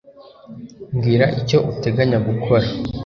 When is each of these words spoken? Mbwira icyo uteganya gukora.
Mbwira 0.95 1.25
icyo 1.39 1.57
uteganya 1.71 2.17
gukora. 2.27 2.65